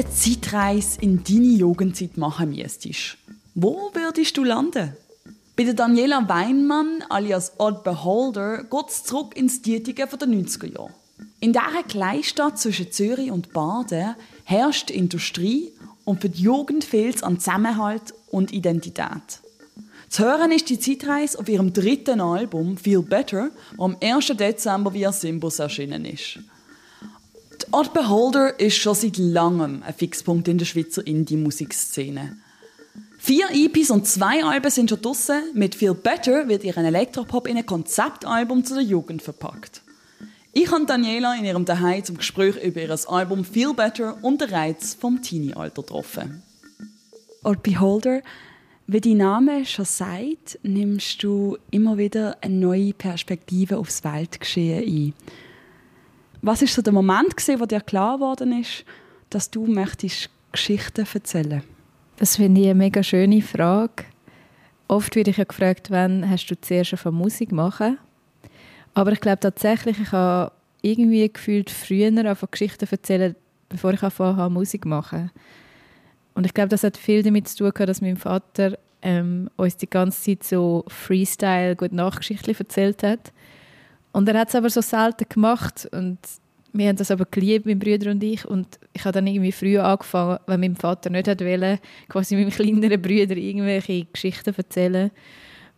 [0.00, 3.18] Eine Zeitreise in deine Jugendzeit machen müsstest,
[3.54, 4.96] wo würdest du landen?
[5.56, 10.94] Bei der Daniela Weinmann alias Odd Beholder geht es zurück ins Dietigen der 90er Jahre.
[11.40, 15.70] In dieser Kleinstadt zwischen Zürich und Baden herrscht Industrie
[16.06, 19.40] und für die Jugend fehlt es an Zusammenhalt und Identität.
[20.08, 24.28] Zu hören ist die Zeitreise auf ihrem dritten Album Feel Better, das am 1.
[24.28, 26.38] Dezember via Simbus erschienen ist.
[27.72, 32.36] Art Beholder ist schon seit langem ein Fixpunkt in der Schweizer Indie-Musikszene.
[33.18, 35.42] Vier EPs und zwei Alben sind schon draussen.
[35.54, 39.82] Mit Feel Better wird ihr Elektropop in ein Konzeptalbum zu der Jugend verpackt.
[40.52, 44.50] Ich habe Daniela in ihrem Daheim zum Gespräch über ihr Album Feel Better und den
[44.50, 46.42] Reiz vom Teenie-Alter getroffen.
[47.44, 48.22] Art Beholder,
[48.88, 55.14] wie dein Name schon sagt, nimmst du immer wieder eine neue Perspektive aufs Weltgeschehen ein.
[56.42, 58.84] Was ist so der Moment gewesen, wo dir klar geworden ist,
[59.28, 61.62] dass du möchtest Geschichten erzählen?
[62.16, 64.04] Das finde ich eine mega schöne Frage.
[64.88, 67.98] Oft werde ich ja gefragt, wann hast du zuerst von Musik machen?
[68.94, 70.52] Aber ich glaube tatsächlich, ich habe
[70.82, 73.36] irgendwie gefühlt früher von Geschichten erzählen,
[73.68, 75.30] bevor ich angefangen Musik machen.
[76.34, 79.88] Und ich glaube, das hat viel damit zu tun, dass mein Vater ähm, uns die
[79.88, 83.32] ganze Zeit so Freestyle, gut Nachgeschichten erzählt hat.
[84.12, 86.18] Und er hat es aber so selten gemacht und
[86.72, 88.44] wir haben das aber geliebt, mein Bruder und ich.
[88.44, 93.02] Und ich habe dann irgendwie früh angefangen, wenn mein Vater nicht wollte, quasi meinem kleineren
[93.02, 95.10] Bruder irgendwelche Geschichten erzählen.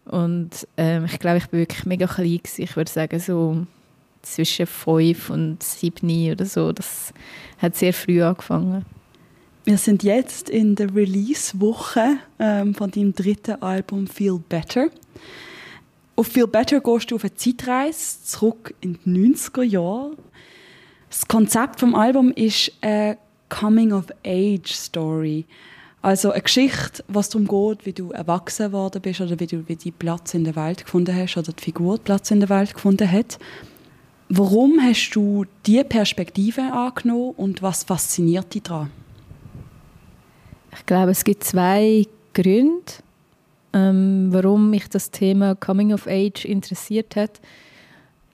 [0.04, 2.38] Und ähm, ich glaube, ich war wirklich mega klein.
[2.38, 2.62] Gewesen.
[2.62, 3.66] Ich würde sagen, so
[4.22, 6.72] zwischen fünf und sieben oder so.
[6.72, 7.12] Das
[7.58, 8.84] hat sehr früh angefangen.
[9.64, 14.88] Wir sind jetzt in der Release-Woche ähm, von deinem dritten Album Feel Better.
[16.14, 20.16] Auf Feel Better gehst du auf eine Zeitreise zurück in die 90er Jahre.
[21.08, 23.18] Das Konzept vom Album ist eine
[23.48, 25.46] Coming-of-Age-Story.
[26.02, 29.76] Also eine Geschichte, was darum geht, wie du erwachsen geworden bist oder wie du wie
[29.76, 33.10] die Platz in der Welt gefunden hast oder die Figur Platz in der Welt gefunden
[33.10, 33.38] hat.
[34.28, 38.90] Warum hast du diese Perspektive angenommen und was fasziniert dich daran?
[40.74, 42.92] Ich glaube, es gibt zwei Gründe
[43.72, 47.40] ähm, warum mich das Thema Coming of Age interessiert hat.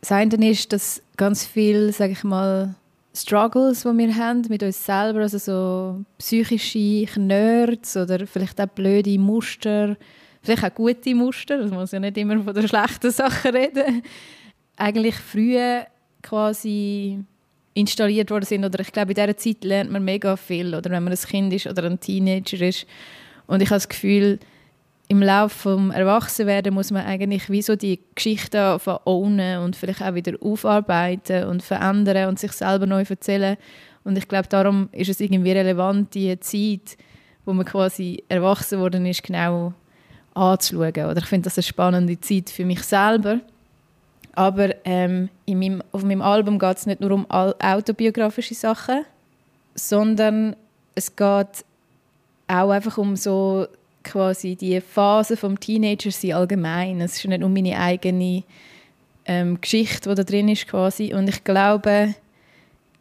[0.00, 2.74] Das eine ist, dass ganz viel, sage ich mal,
[3.14, 9.18] Struggles, die wir haben mit uns selber, also so psychische Nerds oder vielleicht auch blöde
[9.18, 9.96] Muster,
[10.42, 14.02] vielleicht auch gute Muster, das muss ja nicht immer von der schlechten Sache reden,
[14.76, 15.86] eigentlich früher
[16.22, 17.18] quasi
[17.74, 18.64] installiert worden sind.
[18.64, 21.52] Oder ich glaube, in dieser Zeit lernt man mega viel, oder wenn man ein Kind
[21.52, 22.86] ist oder ein Teenager ist.
[23.46, 24.38] Und ich habe das Gefühl,
[25.08, 30.14] im Laufe des Erwachsenwerden muss man eigentlich wie so die Geschichte ownen und vielleicht auch
[30.14, 33.56] wieder aufarbeiten und verändern und sich selber neu erzählen.
[34.04, 36.98] Und ich glaube, darum ist es irgendwie relevant, die Zeit,
[37.46, 39.72] wo man quasi erwachsen worden ist, genau
[40.34, 41.06] anzuschauen.
[41.06, 43.40] Oder ich finde das eine spannende Zeit für mich selber.
[44.34, 49.04] Aber ähm, in meinem, auf meinem Album geht es nicht nur um autobiografische Sachen,
[49.74, 50.54] sondern
[50.94, 51.64] es geht
[52.46, 53.66] auch einfach um so
[54.10, 57.00] quasi die Phase vom Teenager sein allgemein.
[57.00, 58.42] Es ist nicht nur meine eigene
[59.24, 61.14] ähm, Geschichte, die da drin ist quasi.
[61.14, 62.14] Und ich glaube,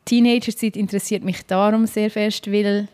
[0.05, 2.87] Teenagerzeit interessiert mich darum sehr fest, weil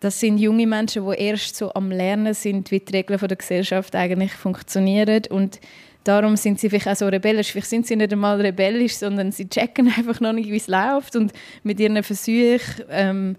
[0.00, 3.96] das sind junge Menschen, die erst so am Lernen sind, wie die Regeln der Gesellschaft
[3.96, 5.58] eigentlich funktionieren und
[6.04, 7.52] darum sind sie vielleicht auch so rebellisch.
[7.52, 11.16] Vielleicht sind sie nicht einmal rebellisch, sondern sie checken einfach noch nicht, wie es läuft
[11.16, 13.36] und mit ihren Versuchen ähm,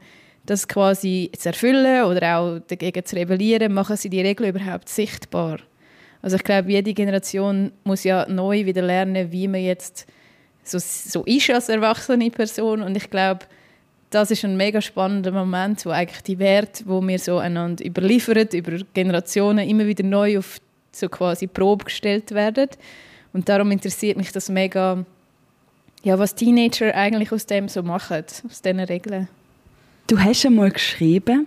[0.49, 5.59] das quasi zu erfüllen oder auch dagegen zu rebellieren, machen sie die Regeln überhaupt sichtbar.
[6.21, 10.05] Also ich glaube, jede Generation muss ja neu wieder lernen, wie man jetzt
[10.63, 13.45] so, so ist als erwachsene Person und ich glaube,
[14.09, 18.47] das ist ein mega spannender Moment, wo eigentlich die Werte, wo wir so einander überliefern,
[18.53, 20.59] über Generationen immer wieder neu auf
[20.91, 22.69] so quasi Probe gestellt werden.
[23.33, 25.05] Und darum interessiert mich das mega,
[26.01, 29.27] ja, was Teenager eigentlich aus dem so machen, aus diesen Regeln.
[30.09, 31.45] Du hast einmal geschrieben,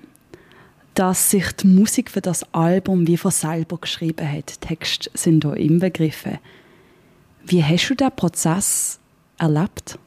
[0.94, 4.60] dass sich die Musik für das Album wie von selber geschrieben hat.
[4.60, 6.38] Texte sind hier inbegriffen.
[7.44, 9.00] Wie hast du diesen Prozess
[9.36, 9.98] erlebt?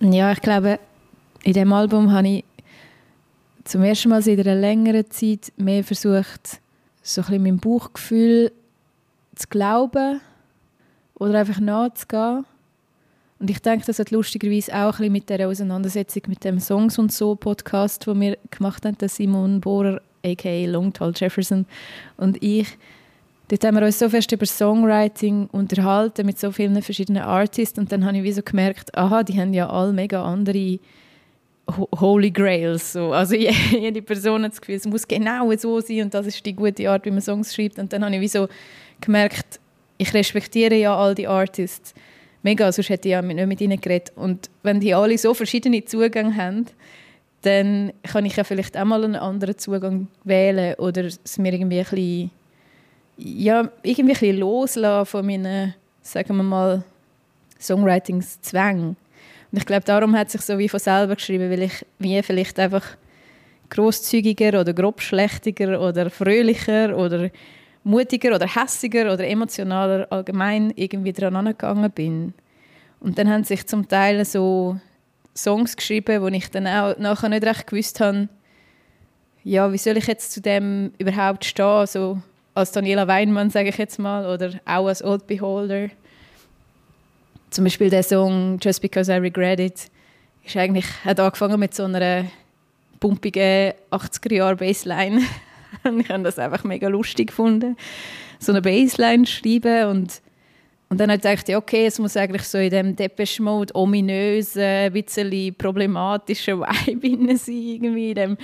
[0.00, 0.80] Ja, ich glaube,
[1.42, 2.44] in diesem Album habe ich
[3.64, 6.62] zum ersten Mal seit einer längeren Zeit mehr versucht,
[7.02, 8.50] so ein bisschen meinem Bauchgefühl
[9.34, 10.22] zu glauben
[11.16, 12.46] oder einfach nachzugehen.
[13.40, 16.98] Und ich denke, das hat lustigerweise auch ein bisschen mit der Auseinandersetzung mit dem Songs
[16.98, 21.64] und so Podcast, wo wir gemacht haben, der Simon Bohrer, aka Longtall Jefferson
[22.18, 22.68] und ich.
[23.48, 27.90] Dort haben wir uns so fest über Songwriting unterhalten mit so vielen verschiedenen Artists und
[27.90, 30.78] dann habe ich wie so gemerkt, aha, die haben ja alle mega andere
[31.98, 32.92] Holy Grails.
[32.92, 33.12] So.
[33.12, 36.54] Also jede Person hat das Gefühl, es muss genau so sein und das ist die
[36.54, 37.78] gute Art, wie man Songs schreibt.
[37.78, 38.48] Und dann habe ich wie so
[39.00, 39.58] gemerkt,
[39.96, 41.94] ich respektiere ja all die Artists
[42.42, 44.12] mega, sonst hätte ich ja nicht mit ihnen geredet.
[44.16, 46.66] Und wenn die alle so verschiedene Zugänge haben,
[47.42, 51.78] dann kann ich ja vielleicht auch mal einen anderen Zugang wählen oder es mir irgendwie
[51.78, 52.30] ein bisschen,
[53.16, 56.82] ja, irgendwie ein bisschen loslassen von meinen, sagen wir mal,
[57.58, 58.96] Songwritingszwängen.
[59.52, 62.58] Und ich glaube, darum hat sich so wie von selber geschrieben, weil ich wie vielleicht
[62.58, 62.84] einfach
[63.70, 67.30] großzügiger oder grobschlächtiger oder fröhlicher oder
[67.84, 72.34] mutiger oder hässiger oder emotionaler allgemein irgendwie dran angegangen bin.
[73.00, 74.78] Und dann haben sich zum Teil so
[75.34, 78.28] Songs geschrieben, wo ich dann auch nachher nicht recht gewusst habe,
[79.42, 82.18] ja, wie soll ich jetzt zu dem überhaupt stehen, so
[82.54, 85.88] als Daniela Weinmann, sage ich jetzt mal, oder auch als Old Beholder.
[87.48, 89.90] Zum Beispiel der Song Just Because I Regret It
[90.44, 92.26] ist eigentlich, hat angefangen mit so einer
[92.98, 95.22] pumpigen 80er-Jahre-Bassline.
[96.00, 97.76] ich habe das einfach mega lustig gefunden,
[98.38, 100.22] so eine Bassline schreiben und
[100.92, 104.92] und dann habe ich gedacht, okay, es muss eigentlich so in dem Depeche-Mode ominösen, ein
[104.92, 108.36] bisschen problematischen Vibe sein, irgendwie in dem,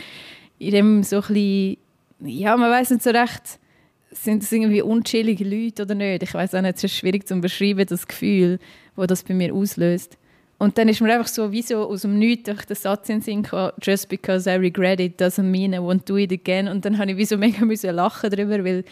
[0.61, 1.77] in dem so ein bisschen,
[2.21, 3.59] ja, man weiß nicht so recht,
[4.13, 6.23] sind das irgendwie unchillige Leute oder nicht?
[6.23, 8.61] Ich weiß auch nicht, es ist schwierig zu beschreiben, das Gefühl
[8.97, 10.19] wo das bei mir auslöst.
[10.59, 13.17] Und dann ist mir einfach so wie so aus dem Nichts durch den Satz in
[13.17, 16.69] den Sinn gekommen, «Just because I regret it doesn't mean I won't do it again».
[16.69, 18.85] Und dann habe ich wie so mega müssen lachen darüber, weil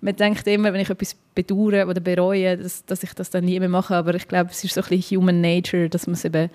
[0.00, 3.58] man denkt immer, wenn ich etwas bedauere oder bereue, dass, dass ich das dann nie
[3.60, 3.94] mehr mache.
[3.94, 6.50] Aber ich glaube, es ist so ein bisschen human nature, dass man es eben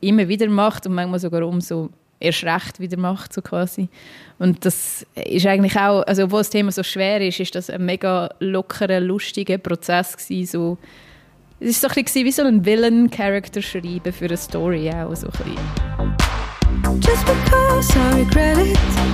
[0.00, 3.88] immer wieder macht und manchmal sogar umso erst recht wieder macht, so quasi.
[4.38, 7.84] Und das ist eigentlich auch, also obwohl das Thema so schwer ist, ist das ein
[7.84, 10.78] mega lockerer, lustiger Prozess gewesen, so
[11.60, 15.56] es war so ein wie so ein Villain-Character schreiben für eine Story auch so ein.
[17.00, 19.09] Just because I regret it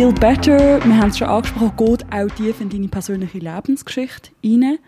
[0.00, 4.78] Feel Better, wir haben es schon angesprochen, geht auch tief in deine persönliche Lebensgeschichte rein.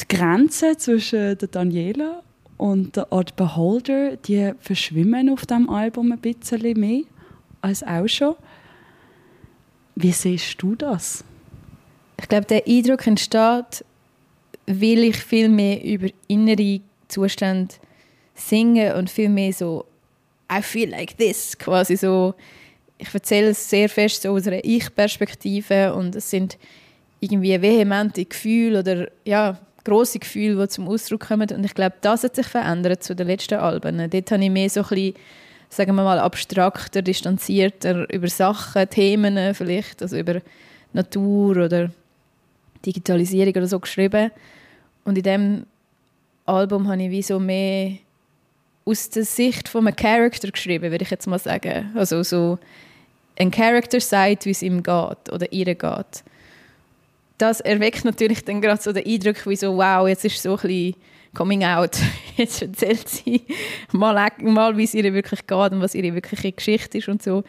[0.00, 2.24] Die Grenzen zwischen der Daniela
[2.56, 7.02] und der Art Beholder, die verschwimmen auf dem Album ein bisschen mehr
[7.60, 8.34] als auch schon.
[9.94, 11.22] Wie siehst du das?
[12.20, 13.84] Ich glaube, der Eindruck entsteht,
[14.66, 17.76] weil ich viel mehr über innere Zustände
[18.34, 19.84] singe und viel mehr so
[20.52, 22.34] I feel like this, quasi so
[23.00, 26.58] ich erzähle es sehr fest so aus einer Ich-Perspektive und es sind
[27.20, 32.24] irgendwie vehemente Gefühle oder ja, grosse Gefühle, die zum Ausdruck kommen und ich glaube, das
[32.24, 34.10] hat sich verändert zu den letzten Alben.
[34.10, 35.14] Dort habe ich mehr so ein bisschen,
[35.70, 40.40] sagen wir mal, abstrakter, distanzierter über Sachen, Themen vielleicht, also über
[40.92, 41.90] Natur oder
[42.84, 44.30] Digitalisierung oder so geschrieben
[45.04, 45.66] und in dem
[46.46, 47.92] Album habe ich wie so mehr
[48.84, 51.92] aus der Sicht von einem Charakter geschrieben, würde ich jetzt mal sagen.
[51.94, 52.58] Also so
[53.40, 56.24] ein Charakter sagt, wie es ihm geht oder ihr geht.
[57.38, 60.56] Das erweckt natürlich dann gerade so den Eindruck, wie so, wow, jetzt ist so ein
[60.56, 60.94] bisschen
[61.34, 61.96] Coming Out.
[62.36, 63.42] Jetzt erzählt sie
[63.92, 67.44] mal, mal wie es ihr wirklich geht und was ihre wirkliche Geschichte ist und so.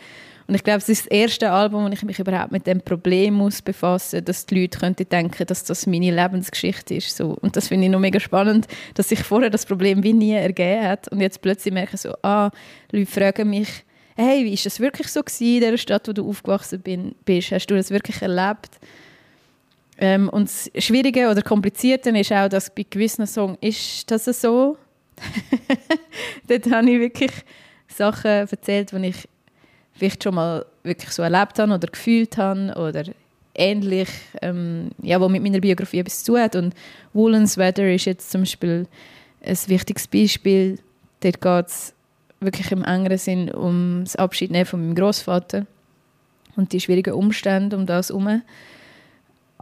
[0.47, 3.35] Und ich glaube, es ist das erste Album, wo ich mich überhaupt mit dem Problem
[3.35, 7.15] muss befassen, dass die Leute könnten denken, dass das meine Lebensgeschichte ist.
[7.15, 7.37] So.
[7.41, 10.83] Und das finde ich noch mega spannend, dass sich vorher das Problem wie nie ergeben
[10.83, 12.51] hat und jetzt plötzlich merke ich so, ah,
[12.91, 13.83] Leute fragen mich,
[14.21, 17.51] hey, wie ist das wirklich so gewesen in der Stadt, wo du aufgewachsen bin, bist?
[17.51, 18.79] Hast du das wirklich erlebt?
[19.97, 24.77] Ähm, und das Schwierige oder Komplizierte ist auch, dass bei gewissen Songs ist das so.
[26.47, 27.31] Dort habe ich wirklich
[27.87, 29.27] Sachen erzählt, die ich
[29.93, 33.03] vielleicht schon mal wirklich so erlebt habe oder gefühlt habe oder
[33.53, 34.09] ähnlich,
[34.41, 36.55] ähm, ja, wo mit meiner Biografie etwas zu hat.
[36.55, 36.73] Und
[37.13, 38.87] Woolens Weather ist jetzt zum Beispiel
[39.45, 40.79] ein wichtiges Beispiel.
[41.19, 41.93] Dort geht es
[42.41, 45.65] wirklich im engeren Sinn um das Abschied von meinem Großvater
[46.55, 48.41] und die schwierigen Umstände um das herum.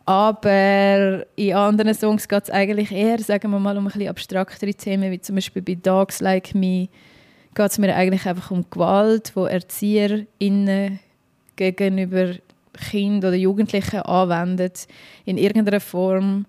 [0.06, 4.74] Aber in anderen Songs geht es eigentlich eher, sagen wir mal, um ein bisschen abstraktere
[4.74, 6.88] Themen, wie zum Beispiel bei Dogs Like Me
[7.54, 11.00] geht es mir eigentlich einfach um Gewalt, die ErzieherInnen
[11.56, 12.36] gegenüber
[12.90, 14.72] Kindern oder Jugendlichen anwenden,
[15.26, 16.46] in irgendeiner Form.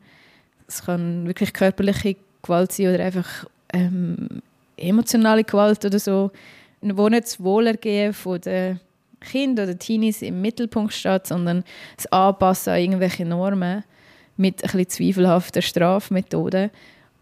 [0.68, 4.42] Es kann wirklich körperliche Gewalt sein oder einfach ähm,
[4.80, 6.30] emotionale Gewalt oder so,
[6.80, 8.80] wo nicht das Wohlergehen der
[9.20, 11.64] Kinder oder Teenies im Mittelpunkt steht, sondern
[11.96, 13.84] das Anpassen an irgendwelche Normen
[14.36, 16.70] mit ein bisschen zweifelhafter Strafmethoden.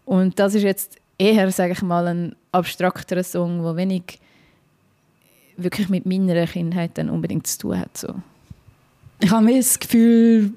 [0.05, 4.19] Und das ist jetzt eher, sage ich mal, ein abstrakterer Song, der wenig
[5.57, 7.97] wirklich mit meiner Kindheit dann unbedingt zu tun hat.
[7.97, 8.15] So.
[9.19, 10.53] Ich habe das Gefühl,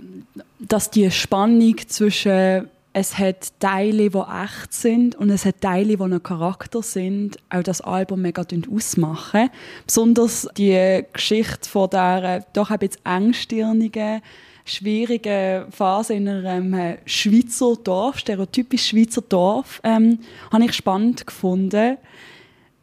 [0.60, 6.02] dass die Spannung zwischen es hat Teile, die echt sind und es hat Teile, die
[6.02, 9.48] ein Charakter sind, auch das Album mega ausmachen.
[9.86, 14.20] Besonders die Geschichte von der doch ein bisschen engstirnigen,
[14.64, 20.18] schwierigen Phase in einem äh, Schweizer Dorf, stereotypisch Schweizer Dorf, ähm,
[20.52, 21.96] habe ich spannend gefunden.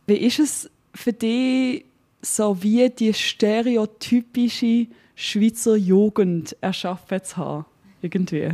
[0.07, 1.85] Wie ist es für dich,
[2.21, 7.65] so wie die stereotypische Schweizer Jugend erschaffen zu haben?
[8.01, 8.51] Irgendwie?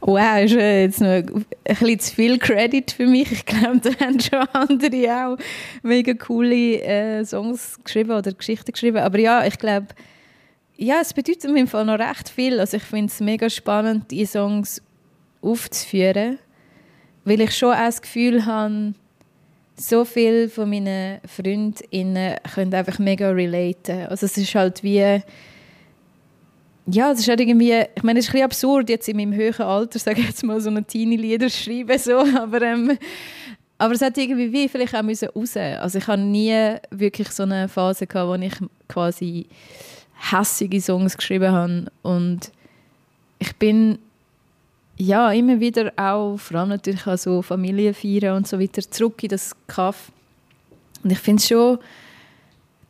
[0.00, 3.32] Wow, ist jetzt noch ein bisschen zu viel Credit für mich.
[3.32, 5.38] Ich glaube, da haben schon andere auch
[5.82, 8.98] mega coole äh, Songs geschrieben oder Geschichten geschrieben.
[8.98, 9.88] Aber ja, ich glaube,
[10.76, 12.60] ja, es bedeutet mir im Fall noch recht viel.
[12.60, 14.80] Also ich finde es mega spannend, die Songs
[15.42, 16.38] aufzuführen,
[17.24, 18.94] weil ich schon auch das Gefühl habe,
[19.76, 24.06] so viele von meinen Freundinnen können einfach mega relaten.
[24.06, 25.20] Also es ist halt wie
[26.90, 29.34] ja, es ist halt irgendwie, ich meine, es ist ein bisschen absurd, jetzt in meinem
[29.34, 32.96] höheren Alter, sage ich jetzt mal, so eine Teenie-Lieder schreiben, so, aber, ähm,
[33.76, 35.56] aber es hat irgendwie wie vielleicht auch müssen raus.
[35.56, 38.54] Also ich habe nie wirklich so eine Phase gehabt, wo ich
[38.88, 39.46] quasi
[40.30, 41.86] hässige Songs geschrieben habe.
[42.02, 42.50] Und
[43.38, 43.98] ich bin
[44.96, 49.28] ja immer wieder auch, vor allem natürlich an so Familienfeiern und so weiter, zurück in
[49.28, 50.10] das Kaff.
[51.04, 51.78] Und ich finde es schon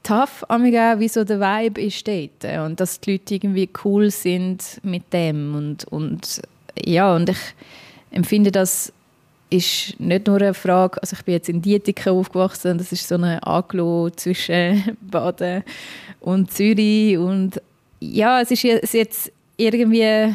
[0.02, 2.67] tough, wie so der Vibe ist dort.
[2.67, 5.55] Und dass die Leute irgendwie cool sind mit dem.
[5.55, 6.43] Und, und
[6.85, 7.38] ja, und ich
[8.11, 8.93] empfinde, das
[9.50, 13.14] ist nicht nur eine Frage, also ich bin jetzt in Dietiken aufgewachsen, das ist so
[13.14, 15.64] eine Aglo zwischen Baden
[16.21, 17.61] und Zürich und
[18.00, 20.35] ja, es ist jetzt irgendwie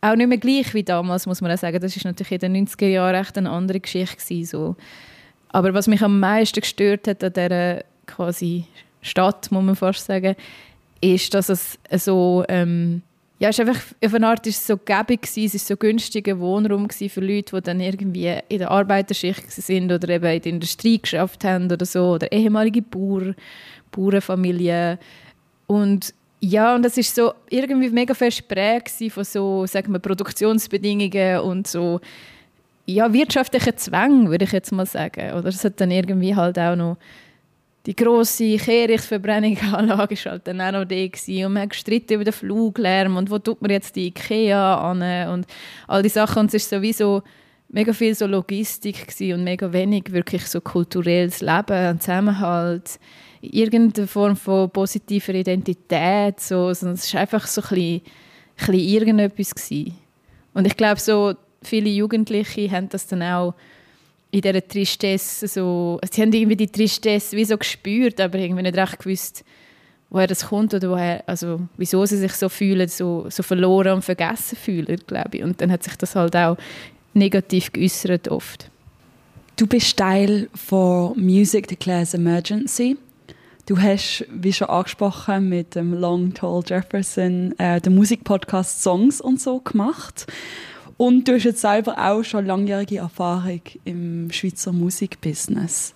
[0.00, 1.80] auch nicht mehr gleich wie damals, muss man auch sagen.
[1.80, 4.76] Das ist natürlich in den 90er Jahren echt eine andere Geschichte gewesen, so.
[5.48, 7.82] Aber was mich am meisten gestört hat an dieser
[8.14, 8.64] quasi
[9.02, 10.36] Stadt, muss man fast sagen,
[11.00, 13.02] ist, dass es so ähm,
[13.40, 15.74] ja, es ist einfach, auf eine Art ist es so gäbig gewesen, es ist so
[15.74, 20.52] günstiger Wohnraum für Leute, die dann irgendwie in der Arbeiterschicht sind oder eben in der
[20.52, 23.34] Industrie geschafft haben oder so, oder ehemalige Bauer,
[23.92, 24.98] Bauernfamilien.
[25.66, 31.40] Und ja, und das ist so irgendwie mega fest prägt von so, sagen wir, Produktionsbedingungen
[31.40, 31.98] und so,
[32.84, 35.32] ja, wirtschaftlichen Zwängen, würde ich jetzt mal sagen.
[35.32, 36.98] Oder es hat dann irgendwie halt auch noch
[37.86, 41.46] die grosse Kehrichtverbrennungsanlage war halt dann auch noch da gewesen.
[41.46, 45.02] und man hat gestritten über den Fluglärm und wo tut man jetzt die Ikea an
[45.30, 45.46] und
[45.86, 47.22] all die Sachen und es war sowieso
[47.68, 52.98] mega viel so Logistik und mega wenig wirklich so kulturelles Leben und Zusammenhalt
[53.40, 58.02] irgendeine Form von positiver Identität so, es war einfach so ein bisschen, ein
[58.56, 59.96] bisschen irgendetwas gewesen.
[60.52, 63.54] und ich glaube so viele Jugendliche haben das dann auch
[64.30, 68.76] in dieser Tristesse so, sie haben irgendwie die Tristesse wie so gespürt, aber irgendwie nicht
[68.76, 69.44] recht gewusst,
[70.08, 74.02] woher das kommt oder woher, also wieso sie sich so fühlen, so, so verloren und
[74.02, 75.42] vergessen fühlen, glaube ich.
[75.42, 76.56] Und dann hat sich das halt auch
[77.14, 78.70] negativ geäußert oft.
[79.56, 82.96] Du bist Teil von Music Declares Emergency.
[83.66, 89.40] Du hast, wie schon angesprochen, mit dem Long Tall Jefferson äh, den Musikpodcast Songs und
[89.40, 90.26] so gemacht.
[91.00, 95.94] Und du hast jetzt selber auch schon langjährige Erfahrung im Schweizer Musikbusiness.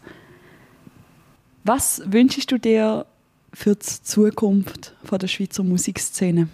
[1.63, 3.05] Was wünschst du dir
[3.53, 6.49] für die Zukunft der Schweizer Musikszene?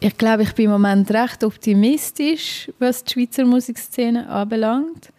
[0.00, 5.12] Ich glaube, ich bin im Moment recht optimistisch, was die Schweizer Musikszene anbelangt.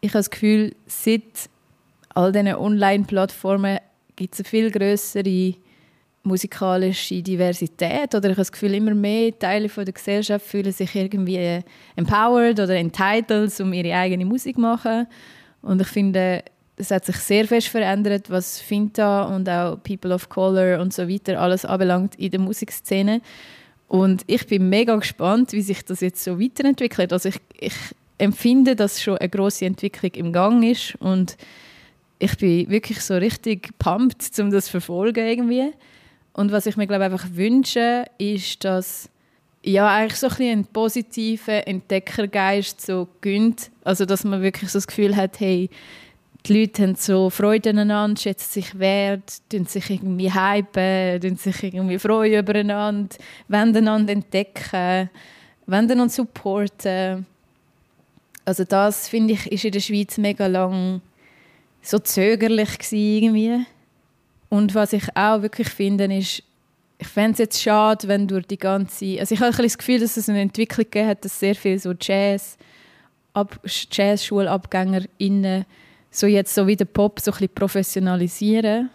[0.00, 1.50] Ich habe das Gefühl, seit
[2.10, 3.80] all diesen Online-Plattformen
[4.14, 5.56] gibt es eine viel größere
[6.26, 10.94] musikalische Diversität oder ich habe das Gefühl, immer mehr Teile von der Gesellschaft fühlen sich
[10.94, 11.60] irgendwie
[11.94, 15.06] empowered oder entitled, um ihre eigene Musik zu machen.
[15.62, 16.42] Und ich finde,
[16.76, 21.08] es hat sich sehr fest verändert, was Finta und auch People of Color und so
[21.08, 23.22] weiter alles anbelangt in der Musikszene.
[23.88, 27.12] Und ich bin mega gespannt, wie sich das jetzt so weiterentwickelt.
[27.12, 27.74] Also ich, ich
[28.18, 31.36] empfinde, dass schon eine große Entwicklung im Gang ist und
[32.18, 35.72] ich bin wirklich so richtig pumped, um das zu verfolgen irgendwie.
[36.36, 39.08] Und was ich mir glaube einfach wünsche, ist, dass
[39.64, 43.70] ja eigentlich so ein bisschen einen positiven Entdeckergeist so gönnt.
[43.84, 45.70] Also dass man wirklich so das Gefühl hat, hey,
[46.44, 51.62] die Leute haben so Freude aneinander, schätzen sich wert, tun sich irgendwie hypen, tun sich
[51.62, 53.16] irgendwie freuen übereinander,
[53.48, 55.08] wollen einander entdecken,
[55.66, 57.24] wollen einander supporten.
[58.44, 61.00] Also das, finde ich, ist in der Schweiz mega lang
[61.80, 63.66] so zögerlich gewesen, irgendwie.
[64.48, 66.42] Und was ich auch wirklich finde, ist,
[66.98, 69.20] ich fände es jetzt schade, wenn durch die ganze...
[69.20, 71.78] Also ich habe ein das Gefühl, dass es eine Entwicklung gegeben hat, dass sehr viele
[71.78, 72.56] so Jazz,
[73.34, 75.66] Ab, Jazz-SchulabgängerInnen
[76.10, 78.88] so jetzt so wie der Pop so ein professionalisieren.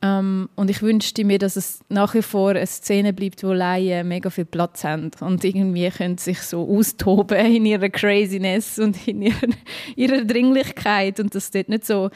[0.00, 4.06] Um, und ich wünschte mir, dass es nach wie vor eine Szene bleibt, wo Laien
[4.06, 9.22] mega viel Platz haben und irgendwie können sich so austoben in ihrer Craziness und in
[9.22, 9.48] ihrer,
[9.96, 12.10] ihrer Dringlichkeit und dass dort nicht so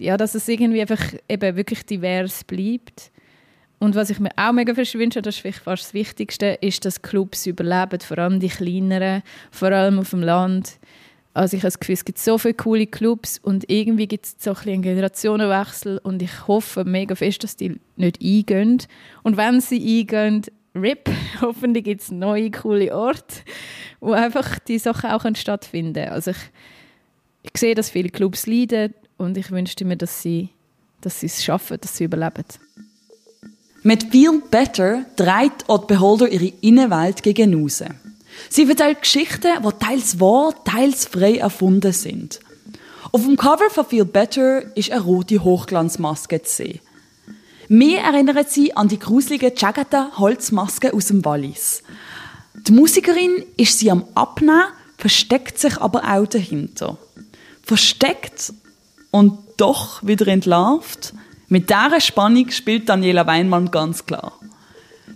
[0.00, 3.10] ja, dass es irgendwie einfach eben wirklich divers bleibt.
[3.78, 7.02] Und was ich mir auch mega wünsche, das ist vielleicht fast das Wichtigste, ist, dass
[7.02, 10.78] Clubs überleben, vor allem die kleineren, vor allem auf dem Land.
[11.34, 14.36] Also ich habe das Gefühl, es gibt so viele coole Clubs und irgendwie gibt es
[14.38, 18.78] so ein einen Generationenwechsel und ich hoffe mega fest, dass die nicht eingehen.
[19.24, 20.42] Und wenn sie eingehen,
[20.76, 21.10] RIP,
[21.40, 23.42] hoffentlich gibt es neue coole Orte,
[24.00, 26.12] wo einfach die Sachen auch stattfinden können.
[26.12, 26.38] Also ich,
[27.42, 30.48] ich sehe, dass viele Clubs leiden und ich wünschte mir, dass sie,
[31.00, 32.44] dass sie es schaffen, dass sie überleben.
[33.82, 37.82] Mit Feel Better dreht Odd Beholder ihre Innenwelt gegen raus.
[38.48, 42.40] Sie erzählt Geschichten, die teils wahr, teils frei erfunden sind.
[43.12, 46.80] Auf dem Cover von Feel Better ist eine rote Hochglanzmaske zu sehen.
[47.68, 51.82] Mehr erinnert sie an die gruselige Jagata Holzmaske aus dem Wallis.
[52.54, 54.64] Die Musikerin ist sie am Abnehmen,
[54.98, 56.98] versteckt sich aber auch dahinter.
[57.62, 58.52] Versteckt
[59.14, 61.14] und doch wieder entlarvt.
[61.46, 64.32] Mit dieser Spannung spielt Daniela Weinmann ganz klar.